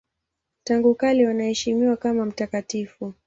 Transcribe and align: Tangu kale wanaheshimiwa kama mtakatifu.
Tangu 0.63 0.95
kale 0.95 1.27
wanaheshimiwa 1.27 1.97
kama 1.97 2.25
mtakatifu. 2.25 3.13